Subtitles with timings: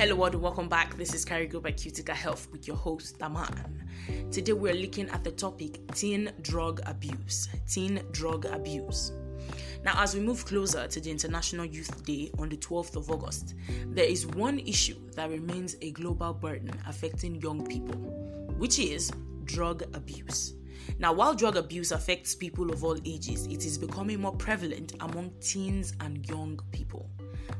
[0.00, 0.96] Hello world, welcome back.
[0.96, 3.86] This is Carigo by Cutica Health with your host Daman.
[4.32, 7.50] Today we're looking at the topic teen drug abuse.
[7.68, 9.12] Teen drug abuse.
[9.84, 13.54] Now, as we move closer to the International Youth Day on the 12th of August,
[13.88, 17.96] there is one issue that remains a global burden affecting young people,
[18.56, 19.12] which is
[19.44, 20.54] drug abuse.
[20.98, 25.32] Now, while drug abuse affects people of all ages, it is becoming more prevalent among
[25.40, 27.08] teens and young people.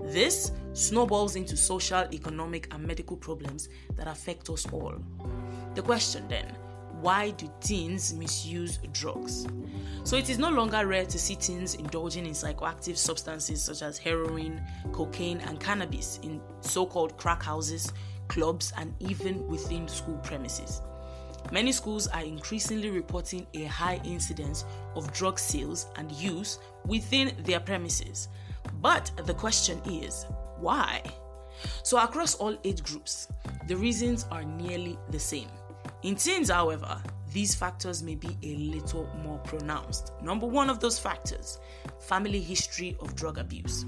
[0.00, 4.94] This snowballs into social, economic, and medical problems that affect us all.
[5.74, 6.56] The question then
[7.00, 9.46] why do teens misuse drugs?
[10.04, 13.98] So, it is no longer rare to see teens indulging in psychoactive substances such as
[13.98, 14.62] heroin,
[14.92, 17.92] cocaine, and cannabis in so called crack houses,
[18.28, 20.80] clubs, and even within school premises.
[21.52, 24.64] Many schools are increasingly reporting a high incidence
[24.94, 28.28] of drug sales and use within their premises.
[28.80, 30.26] But the question is,
[30.58, 31.02] why?
[31.82, 33.28] So, across all age groups,
[33.68, 35.48] the reasons are nearly the same.
[36.02, 37.00] In teens, however,
[37.32, 40.12] these factors may be a little more pronounced.
[40.22, 41.58] Number one of those factors
[42.00, 43.84] family history of drug abuse.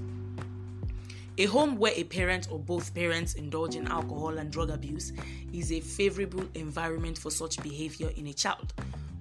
[1.39, 5.13] A home where a parent or both parents indulge in alcohol and drug abuse
[5.53, 8.73] is a favorable environment for such behavior in a child.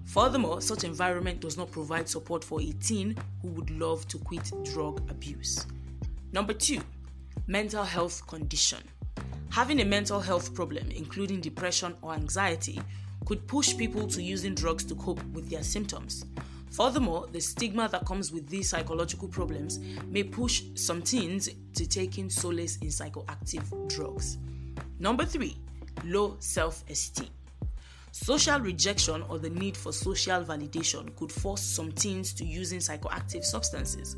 [0.04, 4.50] Furthermore, such environment does not provide support for a teen who would love to quit
[4.64, 5.64] drug abuse.
[6.32, 6.80] Number 2,
[7.46, 8.80] mental health condition.
[9.50, 12.80] Having a mental health problem, including depression or anxiety,
[13.26, 16.24] could push people to using drugs to cope with their symptoms.
[16.70, 22.28] Furthermore, the stigma that comes with these psychological problems may push some teens to taking
[22.30, 24.38] solace in psychoactive drugs.
[24.98, 25.56] Number three,
[26.04, 27.30] low self esteem.
[28.12, 33.44] Social rejection or the need for social validation could force some teens to using psychoactive
[33.44, 34.16] substances.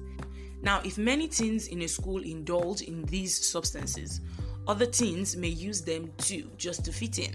[0.63, 4.21] Now, if many teens in a school indulge in these substances,
[4.67, 7.35] other teens may use them too just to fit in.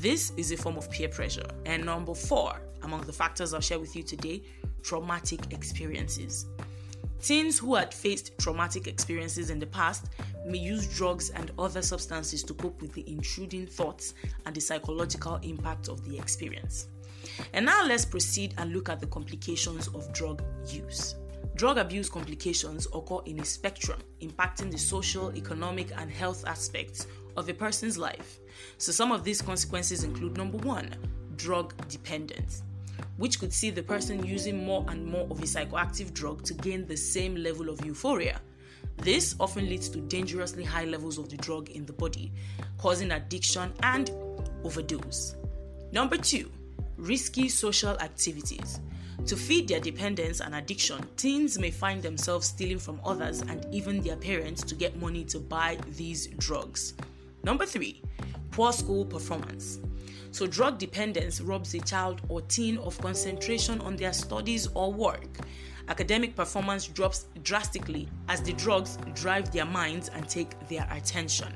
[0.00, 1.46] This is a form of peer pressure.
[1.66, 4.42] And number four, among the factors I'll share with you today,
[4.82, 6.46] traumatic experiences.
[7.20, 10.06] Teens who had faced traumatic experiences in the past
[10.46, 14.14] may use drugs and other substances to cope with the intruding thoughts
[14.46, 16.88] and the psychological impact of the experience.
[17.52, 21.16] And now let's proceed and look at the complications of drug use.
[21.56, 27.48] Drug abuse complications occur in a spectrum impacting the social, economic, and health aspects of
[27.48, 28.38] a person's life.
[28.78, 30.94] So, some of these consequences include number one,
[31.36, 32.62] drug dependence,
[33.16, 36.86] which could see the person using more and more of a psychoactive drug to gain
[36.86, 38.40] the same level of euphoria.
[38.98, 42.32] This often leads to dangerously high levels of the drug in the body,
[42.78, 44.10] causing addiction and
[44.64, 45.36] overdose.
[45.92, 46.50] Number two,
[46.96, 48.80] risky social activities.
[49.26, 54.00] To feed their dependence and addiction, teens may find themselves stealing from others and even
[54.00, 56.94] their parents to get money to buy these drugs.
[57.42, 58.02] Number three,
[58.50, 59.80] poor school performance.
[60.32, 65.38] So, drug dependence robs a child or teen of concentration on their studies or work.
[65.88, 71.52] Academic performance drops drastically as the drugs drive their minds and take their attention.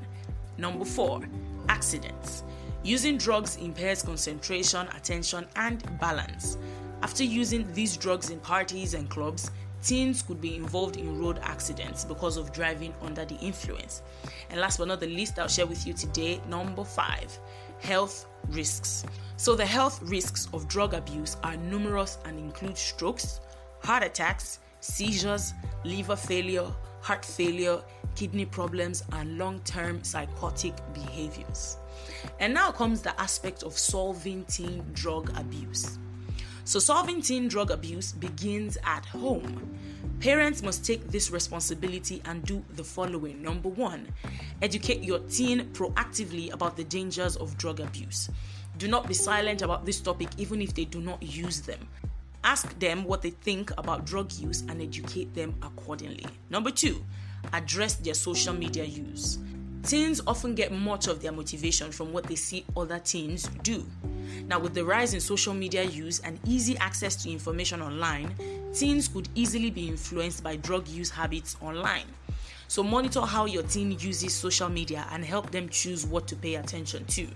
[0.57, 1.21] Number four,
[1.69, 2.43] accidents.
[2.83, 6.57] Using drugs impairs concentration, attention, and balance.
[7.01, 9.51] After using these drugs in parties and clubs,
[9.85, 14.01] teens could be involved in road accidents because of driving under the influence.
[14.49, 17.37] And last but not the least, I'll share with you today number five
[17.79, 19.05] health risks.
[19.37, 23.41] So, the health risks of drug abuse are numerous and include strokes,
[23.83, 25.53] heart attacks, seizures,
[25.83, 26.67] liver failure,
[27.01, 27.81] heart failure,
[28.15, 31.77] kidney problems, and long term psychotic behaviors.
[32.39, 35.99] And now comes the aspect of solving teen drug abuse.
[36.65, 39.77] So, solving teen drug abuse begins at home.
[40.19, 43.39] Parents must take this responsibility and do the following.
[43.43, 44.07] Number one,
[44.63, 48.31] educate your teen proactively about the dangers of drug abuse.
[48.79, 51.87] Do not be silent about this topic, even if they do not use them.
[52.43, 56.25] Ask them what they think about drug use and educate them accordingly.
[56.49, 57.05] Number two,
[57.53, 59.37] address their social media use.
[59.83, 63.85] Teens often get much of their motivation from what they see other teens do.
[64.47, 68.35] Now, with the rise in social media use and easy access to information online,
[68.73, 72.05] teens could easily be influenced by drug use habits online.
[72.67, 76.55] So, monitor how your teen uses social media and help them choose what to pay
[76.55, 77.27] attention to.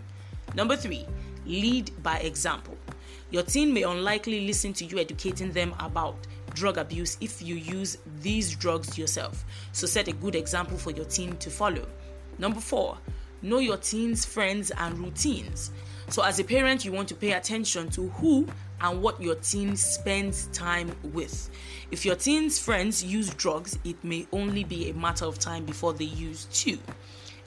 [0.56, 1.06] Number three,
[1.46, 2.78] lead by example.
[3.32, 6.16] Your teen may unlikely listen to you educating them about
[6.56, 9.46] drug abuse if you use these drugs yourself.
[9.72, 11.86] So, set a good example for your teen to follow.
[12.40, 12.98] Number four,
[13.42, 15.72] know your teen's friends and routines.
[16.10, 18.48] So, as a parent, you want to pay attention to who
[18.82, 21.52] and what your teen spends time with.
[21.92, 25.94] If your teen's friends use drugs, it may only be a matter of time before
[25.94, 26.80] they use too.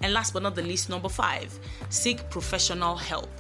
[0.01, 3.31] And last but not the least, number five, seek professional help.